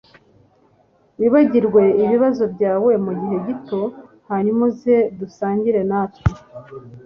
[1.19, 3.81] Wibagirwe ibibazo byawe mugihe gito
[4.29, 6.23] hanyuma uze dusangire natwe